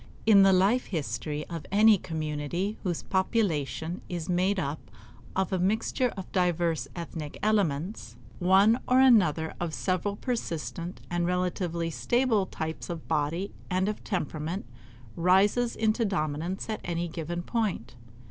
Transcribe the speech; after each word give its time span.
In 0.25 0.41
the 0.41 0.51
life 0.51 0.87
history 0.87 1.45
of 1.47 1.67
any 1.71 1.99
community 1.99 2.75
whose 2.81 3.03
population 3.03 4.01
is 4.09 4.27
made 4.27 4.59
up 4.59 4.89
of 5.35 5.53
a 5.53 5.59
mixture 5.59 6.09
of 6.17 6.31
divers 6.31 6.87
ethnic 6.95 7.37
elements, 7.43 8.15
one 8.39 8.79
or 8.87 8.99
another 8.99 9.53
of 9.59 9.75
several 9.75 10.15
persistent 10.15 11.01
and 11.11 11.27
relatively 11.27 11.91
stable 11.91 12.47
types 12.47 12.89
of 12.89 13.07
body 13.07 13.53
and 13.69 13.87
of 13.87 14.03
temperament 14.03 14.65
rises 15.15 15.75
into 15.75 16.03
dominance 16.03 16.67
at 16.67 16.81
any 16.83 17.07
given 17.07 17.43
point. 17.43 17.93